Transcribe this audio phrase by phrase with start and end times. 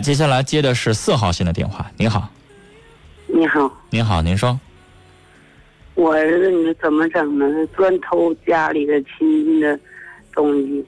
[0.00, 1.90] 接下来接的是四号线的电话。
[1.96, 2.28] 你好，
[3.26, 4.58] 你好，您好，您说，
[5.94, 7.46] 我儿子，你怎么整呢？
[7.52, 9.78] 他专偷家里的亲戚的
[10.32, 10.84] 东西，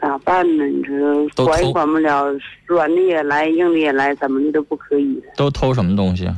[0.00, 0.64] 咋办呢？
[0.66, 2.26] 你说都管也管不了，
[2.66, 5.22] 软的也来，硬的也来，怎么的都不可以。
[5.36, 6.36] 都偷什么东西啊？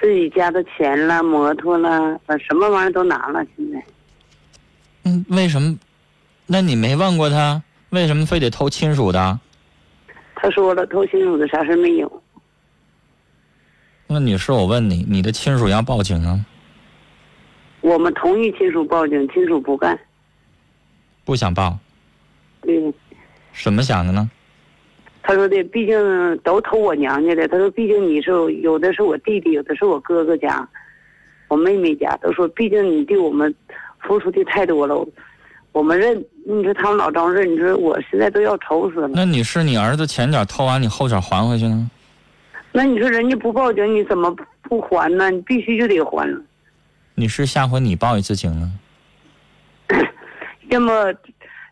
[0.00, 3.44] 自己家的钱啦、摩托啦，把什么玩意儿都拿了。
[3.56, 3.82] 现在
[5.04, 5.76] 嗯，为什么？
[6.46, 9.38] 那你没问过他，为什么非得偷亲属的？
[10.44, 12.22] 他说了，偷亲属的啥事没有。
[14.06, 16.38] 那女士，我问你，你的亲属要报警啊？
[17.80, 19.98] 我们同意亲属报警，亲属不干。
[21.24, 21.78] 不想报，
[22.60, 22.92] 对，
[23.54, 24.30] 什么想的呢？
[25.22, 27.48] 他说的，毕竟都偷我娘家的。
[27.48, 28.30] 他说，毕竟你是
[28.60, 30.68] 有的是我弟弟，有的是我哥哥家，
[31.48, 32.14] 我妹妹家。
[32.18, 33.54] 都说，毕竟你对我们
[34.00, 35.08] 付出的太多了，
[35.74, 36.24] 我们认。
[36.46, 39.08] 你说他们老张认，你说我现在都要愁死了。
[39.14, 41.90] 那你是，你儿子前脚偷完，你后脚还回去呢？
[42.70, 44.30] 那你说人家不报警，你怎么
[44.60, 45.30] 不还呢？
[45.30, 46.38] 你必须就得还了。
[47.14, 48.70] 女士，下回你报一次警呢？
[50.68, 51.14] 要么，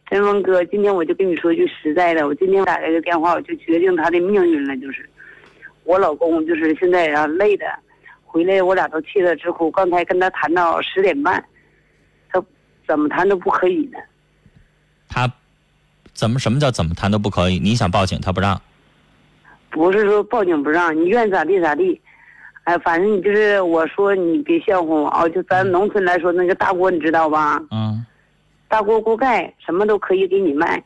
[0.09, 4.75] 陈峰哥，今天我就跟你说句实在的，我今天打这个电话，我就决定他的命运了。
[4.78, 5.06] 就是，
[5.84, 7.66] 我老公就是现在啊累的，
[8.25, 9.70] 回来我俩都气得直哭。
[9.70, 11.48] 刚才跟他谈到十点半，他
[12.86, 13.98] 怎么谈都不可以呢。
[15.08, 15.30] 他
[16.12, 17.58] 怎么什么叫怎么谈都不可以？
[17.58, 18.61] 你想报警，他不让。
[19.70, 22.00] 不是说报警不让，你愿咋地咋地。
[22.64, 25.28] 哎，反正你就是我说你别笑话我啊！
[25.30, 27.60] 就咱农村来说，那个大锅你知道吧？
[27.72, 28.06] 嗯，
[28.69, 30.80] 大锅锅盖什么都可以给你卖，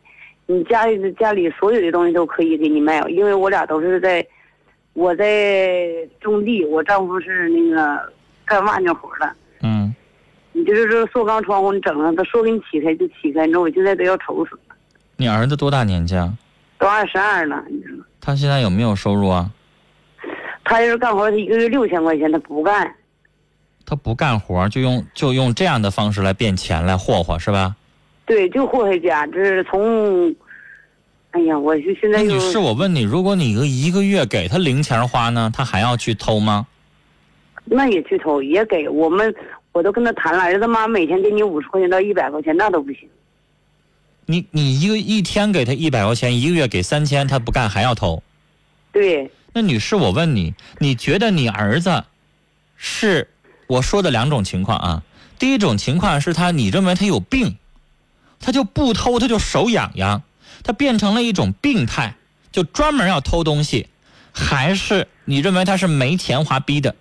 [0.46, 4.26] 你家里的家里所有的东西都可以给你卖，因为我俩都是在，
[4.94, 5.86] 我在
[6.18, 8.10] 种地，我丈夫是那个
[8.46, 9.30] 干瓦匠活的。
[10.56, 14.74] 嗯，你就是说塑钢窗户你整上，他说给你起开就起开，你说我现在都要愁死了，
[15.16, 16.32] 你儿子多大年纪啊？
[16.78, 19.50] 都二十二了，你说他现在有没有收入啊？
[20.64, 22.94] 他要是干活，他一个月六千块钱，他不干。
[23.84, 27.76] 他不干活，就用就用这样的方式来变钱来霍霍，是吧？
[28.24, 30.34] 对，就霍霍家，这是从，
[31.30, 36.66] 哎呀，我就现在女士，我问你，如果你一个一个月给他零钱花呢，他还要去偷吗？
[37.64, 39.32] 那也去偷，也给我们，
[39.76, 43.06] 我都跟他谈了，儿子妈每天给你五十块钱到一百块钱，那都不行。
[44.24, 48.22] 你你一个一天给他一百块钱，一个月给三千，他不干还要偷？
[48.90, 52.04] 对，那女士，我问你，你觉得你儿子
[52.74, 53.28] 是
[53.66, 55.02] 我说的两种情况啊？
[55.38, 57.58] 第一种情况是他，你认为他有病，
[58.40, 60.22] 他就不偷，他就手痒痒，
[60.64, 62.14] 他变成了一种病态，
[62.50, 63.88] 就专门要偷东西，
[64.32, 66.96] 还是你认为他是没钱花逼的？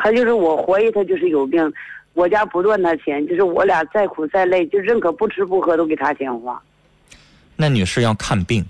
[0.00, 1.72] 他就是我怀疑他就是有病，
[2.14, 6.60] 我家不赚他钱，就是我俩再苦再累，就认可不吃不喝都给他钱花。
[7.56, 8.64] 那女士要看病。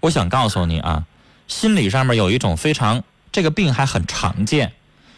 [0.00, 1.04] 我想告诉你啊，
[1.48, 3.02] 心理上面有一种非常
[3.32, 4.72] 这个病还很常见，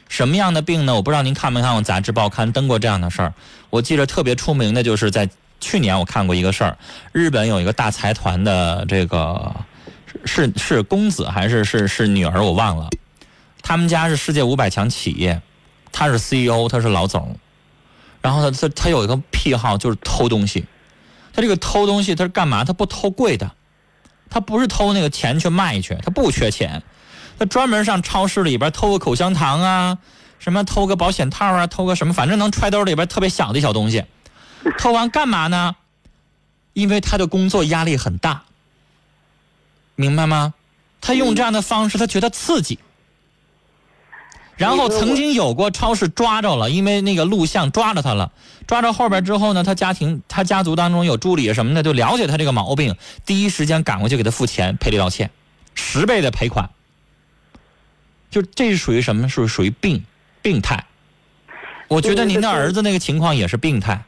[0.08, 0.94] 什么样的病呢？
[0.94, 3.34] 我不知道您看没看过杂志报刊登过这样的事儿。
[3.68, 5.28] 我记得特别出名的就是在
[5.60, 6.76] 去年我看过一个事儿，
[7.12, 9.54] 日本有一个大财团的这个
[10.24, 12.88] 是是公子还是是是女儿我忘了，
[13.70, 15.40] 他们家是世界五百强企业，
[15.92, 17.38] 他是 CEO，他是老总，
[18.20, 20.64] 然后他他他有一个癖好就是偷东西，
[21.32, 22.64] 他这个偷东西他是干嘛？
[22.64, 23.52] 他不偷贵的。
[24.28, 26.82] 他不是偷那个钱去卖去，他不缺钱，
[27.38, 29.98] 他专门上超市里边偷个口香糖啊，
[30.40, 34.04] 什么偷个保险套啊，偷个什么，反正能揣兜里边特别小的小东西。
[34.78, 35.76] 偷完干嘛呢？
[36.72, 38.42] 因为他的工作压力很大，
[39.94, 40.54] 明白吗？
[41.00, 42.80] 他用这样的方式，他觉得刺激。
[44.60, 48.30] 然后曾经有过超市抓着了，因为那个录像抓着他了，
[48.66, 52.94] 抓着后边之后呢，他家庭他家族当中有助理什么的，就了解他这个毛病，
[53.24, 55.30] 第一时间赶过去给他付钱赔礼道歉，
[55.74, 56.68] 十倍的赔款。
[58.30, 59.30] 就这是属于什么？
[59.30, 60.04] 是属于病
[60.42, 60.84] 病态。
[61.88, 63.98] 我觉得您的儿子那个情况也是病态。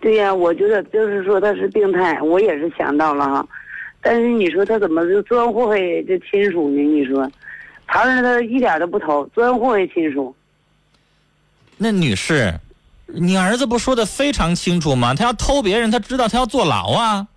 [0.00, 3.48] 对呀、我觉得就是说他是病态，我也是想到了哈。
[4.02, 6.82] 但是你说他怎么就专祸害这亲属呢？
[6.82, 7.30] 你说，
[7.86, 10.34] 他儿子一点都不偷，专祸害亲属。
[11.76, 12.58] 那女士，
[13.06, 15.14] 你儿子不说的非常清楚吗？
[15.14, 17.28] 他要偷别人，他知道他要坐牢啊。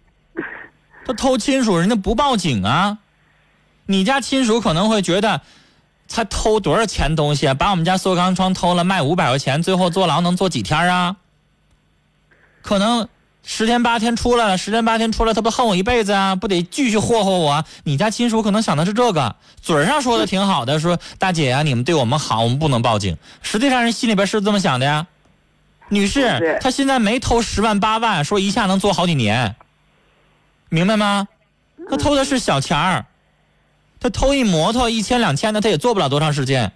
[1.05, 2.97] 他偷亲属，人家不报警啊。
[3.85, 5.41] 你家亲属可能会觉得，
[6.07, 7.53] 他偷多少钱东西啊？
[7.53, 11.17] 把我们家塑钢窗偷了，卖五百块钱，最后坐牢能坐几天啊？
[12.61, 13.07] 可能
[13.43, 16.35] 十天八天出来了，十天八天出来，他不恨我一辈子啊？
[16.35, 17.65] 不得继续霍霍我？
[17.83, 23.17] 你家亲属可能想的是这个，嘴上说的挺好的，说大姐呀、你们对我们好，我们不能报警。
[23.41, 25.07] 实际上人心里边是这么想的呀。
[25.89, 29.55] 女士是，他现在没偷十万八万，说一下能做好几年，
[30.69, 31.27] 明白吗？
[31.89, 33.05] 他偷的是小钱儿，
[33.99, 36.71] 他偷一摩托一千两千的，他也做不了多长时间。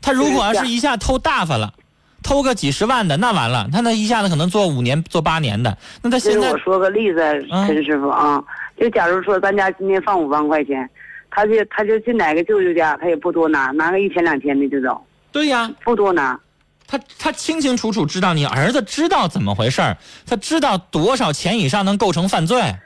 [0.00, 1.74] 他如果要是一下偷大发了，
[2.22, 5.76] 偷个几十万的，那完了，他那一下子可能做五年、做八年的。
[6.02, 7.18] 那他现在我说个例子，
[7.66, 8.42] 陈师傅啊，
[8.78, 10.88] 就假如说咱家今天放五万块钱，
[11.30, 16.38] 他就他就进哪个舅舅家，他也不多拿，拿个一千两千的就走，对呀，不多拿。
[16.86, 19.96] 他他清清楚楚知道你儿子知道怎么回事儿，
[20.26, 22.76] 他知道多少钱以上能构成犯罪，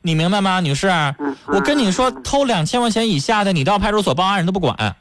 [0.00, 0.88] 你明白吗，女士？
[1.18, 4.96] 嗯我跟你说，嗯偷两千块钱以下的，你到派出所报案人都不管，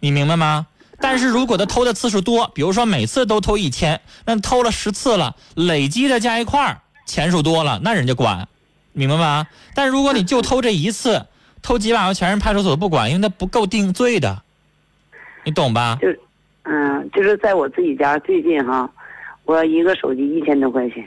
[0.00, 0.66] 你明白吗？
[0.98, 8.48] 但是如果他偷的次数多，比如说每次都偷一千，那偷了十次了，累积的加一块儿，钱数多了，那人家管，
[8.92, 9.46] 明白吗？
[9.74, 11.26] 但如果你就偷这一次，
[11.62, 14.42] 偷几百块钱，人派出所不管，因为那不够定罪的，
[15.44, 15.98] 你懂吧？
[16.00, 16.08] 就，
[16.64, 18.90] 嗯，就是在我自己家最近哈，
[19.44, 21.06] 我一个手机一千多块钱，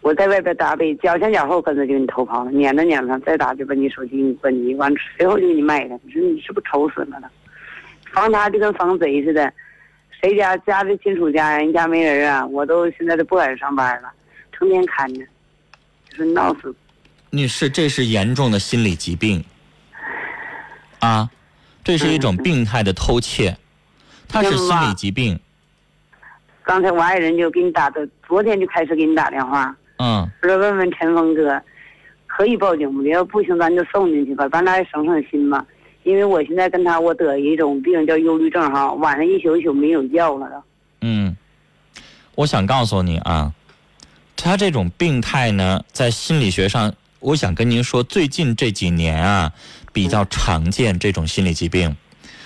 [0.00, 5.98] 我在外边打呗，脚前脚后跟着就给你偷跑了，撵着撵着，再打就把你手机给你关机，完随后就给你卖了。
[6.02, 7.28] 你说你是不是愁死了呢？
[8.12, 9.52] 防他就跟防贼似的，
[10.20, 14.10] 谁家家的亲属家人家没人啊，我都现在都不敢上班了，
[14.52, 15.20] 成天看着，
[16.10, 16.74] 就是闹死。
[17.30, 19.42] 女士，这是严重的心理疾病，
[21.00, 21.30] 啊，
[21.82, 23.56] 这是一种病态的偷窃，
[24.28, 25.40] 它是心理疾病。
[26.62, 31.60] 刚才我爱人就给你打的，昨天就开始给你打电话，嗯，说问问陈峰哥，
[32.26, 33.02] 可以报警不？
[33.04, 35.66] 要不行咱就送进去吧，咱俩也省省心嘛。
[36.04, 40.62] 因为我现在跟他我得一种病叫忧郁症哈，晚上一宿一宿没有觉了。
[41.00, 41.36] 嗯，
[42.34, 43.52] 我想告诉你啊，
[44.36, 49.52] 他这种病态呢，在心理学上，我想跟您说，最近这几年啊，
[49.92, 51.96] 比较常见这种心理疾病。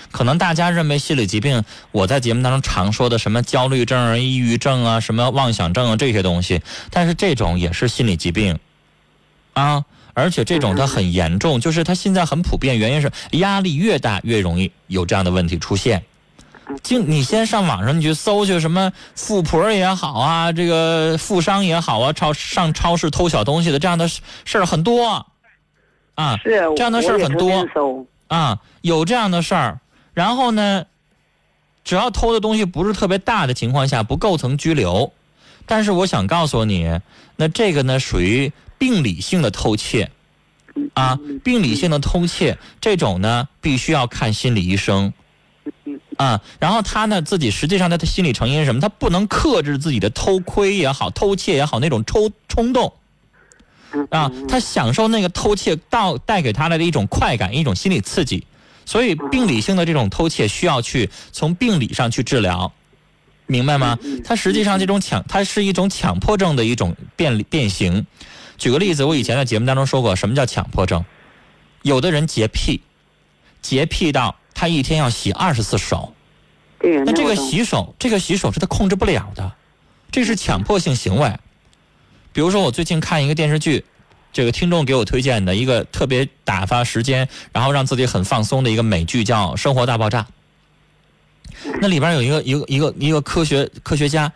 [0.09, 6.61] 可能大家认为心理疾病，我在节目当中常说的什么焦虑症、抑郁症啊、什么妄想症啊这些东西，
[6.91, 8.57] 但是这种也是心理疾病
[9.53, 9.83] 啊，
[10.17, 16.03] 而且这种它很严重，就是它现在很普遍，原因是压力越大越容易有这样的问题出现。
[16.81, 25.23] 就你先上网上你去搜去什么富婆也好啊，这个富商也好啊，超上超市偷小东西的这样的事事儿很多
[26.15, 27.67] 啊是这样的事儿很多
[28.27, 29.79] 啊，有这样的事儿。
[30.15, 30.87] 然后呢，
[31.83, 35.13] 只要偷的东西不是特别大的情况下，不构成拘留。
[35.67, 36.99] 但是我想告诉你，
[37.35, 40.11] 那这个呢属于病理性的偷窃
[40.93, 45.13] 啊，病理性的偷窃这种呢必须要看心理医生。
[46.17, 48.81] 啊，然后他呢自己实际上他的心理成因是什么？
[48.81, 52.91] 他不能克制自己的偷窥也好、偷窃也好那种冲冲动
[54.09, 58.45] 啊，他享受那个偷窃到带给他来的一种快感、一种心理刺激，
[58.85, 62.71] 所以病理性的这种偷窃需要去从病理上去治疗，
[63.45, 63.97] 明白吗？
[64.25, 68.07] 他实际上这种强，他是一种强迫症的一种变变形。
[68.57, 71.05] 举个例子，我以前在节目当中说过，什么叫强迫症？
[71.83, 72.81] 有的人洁癖，
[73.61, 76.13] 洁癖到他一天要洗二十次手，
[76.79, 79.53] 对，那这个洗手，这个洗手是他控制不了的，
[80.11, 81.37] 这是强迫性行为。
[82.33, 83.85] 比如说，我最近看一个电视剧，
[84.33, 90.23] 这个听众给我推荐的一个特别打发时间，然后让自己很放松的一个美剧，叫《生活大爆炸》。
[91.81, 94.31] 那里边有一个一个一个一个科学科学家，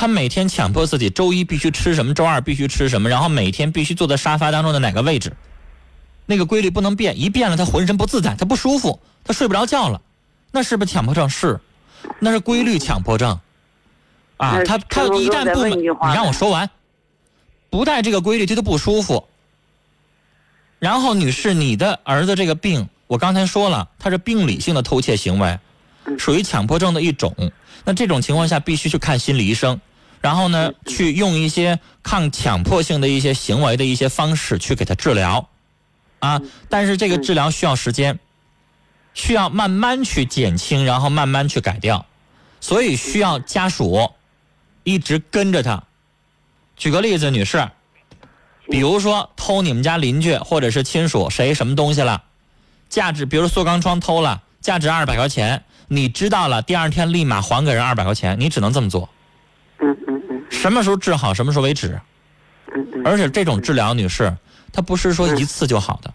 [0.00, 5.36] 他每天强迫自己周一必须吃什么，周二必须吃什么，然后每天必须坐在沙发当中的哪个位置，
[6.24, 10.00] 那个规律不能变，一变了他浑身不自在，他不舒服，他睡不着觉了，
[10.52, 11.28] 那是不是强迫症？
[11.28, 11.60] 是，
[12.18, 13.38] 那是规律强迫症。
[14.38, 16.70] 啊，他他一旦不满，你让我说完，
[17.68, 19.28] 不带这个规律，他就不舒服。
[20.78, 25.58] 然后，女士，你的儿子这个病，我刚才说了，他是病理性的偷窃行为，
[26.18, 27.52] 属于强迫症的一种。
[27.84, 29.78] 那这种情况下，必须去看心理医生，
[30.20, 35.48] 然后呢，去用一些抗强迫性的一些行为的一些方式去给他治疗，
[36.18, 38.18] 啊，但是这个治疗需要时间，
[39.14, 42.04] 需要慢慢去减轻，然后慢慢去改掉，
[42.60, 44.10] 所以需要家属
[44.84, 45.84] 一直跟着他。
[46.76, 47.70] 举个例子，女士，
[48.68, 52.24] 比如说偷你们家邻居或者是亲属谁什么东西了，
[52.90, 59.08] 价值比如塑钢窗偷了，价值二百块钱，你知道了，第二天立马还给人二百块钱，你只能这么做。
[60.50, 61.98] 什么时候治好，什么时候为止。
[62.74, 64.32] 嗯嗯而且这种治疗，女士，
[64.72, 66.14] 她不是说一次就好的，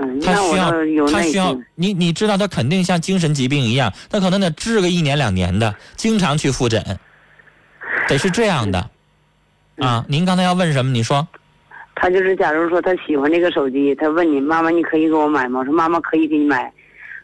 [0.00, 1.58] 嗯，那我它需要倒有耐它需要。
[1.74, 6.98] 你你知道，她肯定像精神疾病一样，她可能得治个一年两年的，经常去复诊，
[8.06, 8.88] 得是这样的。
[9.78, 10.92] 啊，您刚才要问什么？
[10.92, 11.26] 你说。
[12.00, 15.58] 他就是，假如说他喜欢这个手机，他问你妈妈，你可以给我买吗？
[15.58, 16.72] 我说妈妈可以给你买。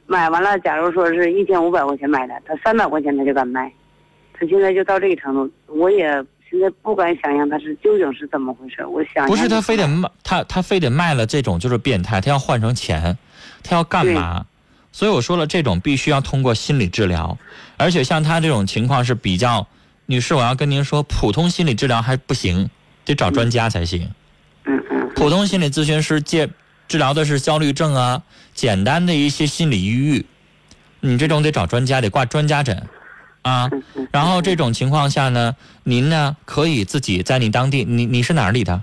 [0.06, 3.72] 买完了，假如说是一千五百块钱买的，他三百块钱他就敢卖，
[4.34, 5.50] 他现在就到这个程度。
[5.66, 6.06] 我也
[6.50, 8.84] 现在不敢想象他是究竟是怎么回事。
[8.86, 13.16] 我想不是他非得卖，他他非得卖了这种就是变态，他要换成钱，
[13.62, 14.44] 他要干嘛？
[14.92, 17.36] 所以我说了，这种必须要通过心理治疗，
[17.76, 19.66] 而且像他这种情况是比较，
[20.06, 22.70] 女士，我要跟您说，普通心理治疗还不行，
[23.04, 24.08] 得找专家才行。
[24.66, 25.10] 嗯嗯。
[25.16, 26.48] 普通心理咨询师介
[26.86, 28.22] 治疗的是焦虑症啊，
[28.54, 30.24] 简单的一些心理抑郁，
[31.00, 32.86] 你这种得找专家，得挂专家诊。
[33.44, 33.70] 啊，
[34.10, 38.82] 然后这种情况下呢，您呢可以自己在你当地，你你是哪里的？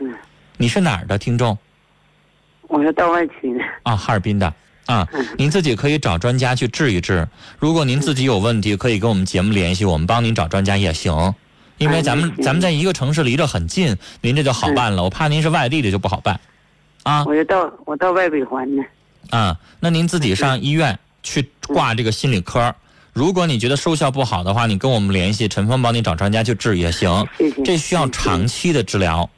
[0.00, 0.14] 嗯，
[0.56, 1.58] 你是哪儿的听众？
[2.68, 3.60] 我是到外区的。
[3.82, 4.54] 啊，哈尔滨的
[4.86, 7.28] 啊，您自己可以找专家去治一治。
[7.58, 11.34] 如果您自己有问题，可以跟我们节目联系，我们帮您找专家也行。
[11.76, 15.02] 因为咱们咱们在一个城市离着很近，您这就好办了。
[15.02, 16.40] 我怕您是外地的就不好办。
[17.02, 18.82] 啊，我就到我到外北环呢。
[19.28, 22.74] 啊，那您自己上医院去挂这个心理科。
[23.20, 27.28] 如果你觉得收效不好的话，你跟我们联系，陈峰帮你找专家去治也行。
[27.36, 27.62] 谢谢。
[27.62, 29.28] 这需要长期的治疗，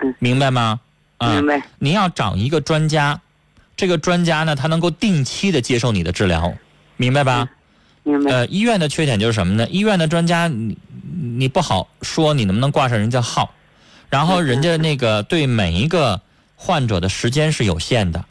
[0.00, 0.78] 嗯，明白吗？
[1.16, 1.62] 啊明白。
[1.78, 3.18] 您要找一个专家，
[3.78, 6.52] 这个专家呢，他能够定期的接受你的治疗，
[6.98, 7.48] 明白吧？
[8.02, 8.30] 明白。
[8.30, 9.66] 呃，医院的缺点就是什么呢？
[9.70, 10.76] 医院的专家，你
[11.38, 13.54] 你不好说你能不能挂上人家号，
[14.10, 16.20] 然后人家那个对每一个
[16.56, 18.22] 患者的时间是有限的。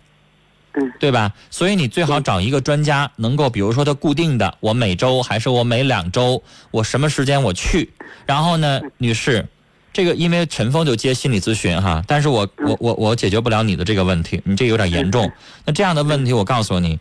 [0.80, 1.34] 嗯，对吧？
[1.50, 7.92] 所以你最好找一个专家，能够比如说他固定的，我每周还是我每两周，我什么时间我去。
[8.26, 9.48] 然后呢，女士，
[9.92, 15.30] 这个因为陈峰就接心理咨询哈，但是我我我我解决不了你的这个问题，你这有点严重。
[15.66, 17.00] 那这样的问题，我告诉你，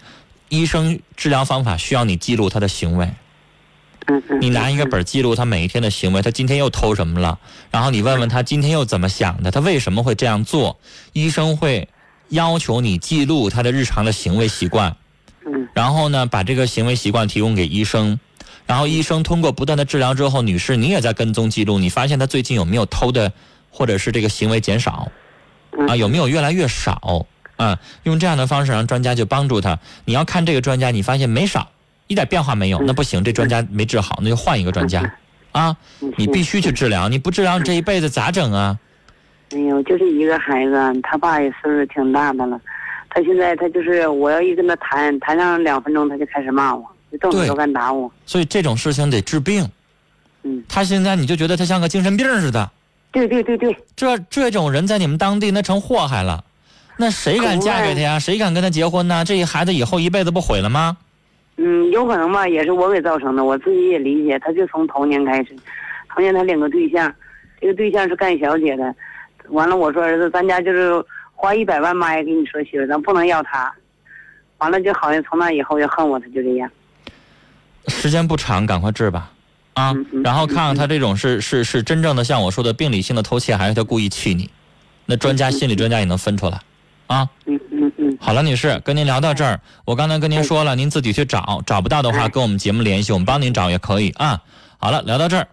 [0.48, 3.08] 医生治疗方法需要你记录他的行为。
[4.40, 7.38] 你拿一个本记录他每一天的行为，他今天又偷什么了？
[7.70, 9.50] 然后你问问他今天又怎么想的？
[9.50, 10.78] 他为什么会这样做？
[11.12, 11.88] 医生会。
[12.28, 14.96] 要求你记录他的日常的行为习惯，
[15.46, 18.18] 嗯，然后呢，把这个行为习惯提供给医生，
[18.66, 23.32] 然后医生通过不断的治疗之后，女士你也在跟踪记录，你发现他最近有没有偷的，
[23.70, 25.10] 或者是这个行为减少，
[25.88, 27.26] 啊，有没有越来越少？
[27.56, 29.80] 啊，用这样的方式让专家就帮助他。
[30.04, 31.70] 你要看这个专家，你发现没少，
[32.06, 35.12] 一点变化没有，那不行，这专家没治好，那就换一个专家，
[35.50, 35.76] 啊，
[36.16, 38.78] 你必须去治疗，你不治疗，你这一辈子咋整啊？
[39.52, 42.60] 哎呦，就是一个孩子，他爸也岁数挺大的了。
[43.08, 46.84] 他现在他就是我要一跟他谈谈上两分钟，他就开始骂我，
[47.18, 48.12] 动手都敢打我。
[48.26, 49.66] 所以这种事情得治病。
[50.42, 50.62] 嗯。
[50.68, 52.70] 他现在你就觉得他像个精神病似的。
[53.10, 53.74] 对对对对。
[53.96, 56.44] 这这种人在你们当地那成祸害了，
[56.98, 58.18] 那谁敢嫁给他呀？
[58.18, 59.24] 谁敢跟他结婚呢？
[59.24, 60.98] 这孩子以后一辈子不毁了吗？
[61.56, 64.38] 嗯，有可能吧，也是我给造成的，我自己也理解。
[64.38, 65.56] 他就从头年开始，
[66.14, 67.12] 头年他领个对象，
[67.60, 68.94] 这个对象是干小姐的。
[69.50, 73.72] 完了，我说儿子，咱家就是花一百万妈也给你说媳妇，咱不能要他。
[74.58, 76.70] 完了，就好像从那以后就恨我，他就这样。
[77.86, 79.30] 时间不长，赶快治吧，
[79.74, 84.50] 啊，然后看看他这种是是是真正的像我说的病理性的偷窃，还是他故意气你？
[85.06, 86.60] 那专家心理专家也能分出来，
[87.06, 87.26] 啊。
[87.46, 88.18] 嗯嗯嗯。
[88.20, 94.38] 好了，女士，跟您聊到这儿，我刚才跟您说了，您自己去找，找不到的话跟我们节目联系，我们帮您找也可以啊。
[94.76, 95.48] 好了，聊到这儿。